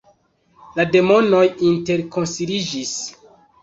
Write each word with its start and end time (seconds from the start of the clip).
La 0.79 0.85
demonoj 0.95 1.43
interkonsiliĝis. 1.71 2.99